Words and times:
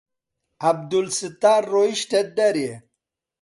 عەبدولستار 0.65 1.61
ڕۆیشتە 1.73 2.19
دەرێ. 2.37 2.73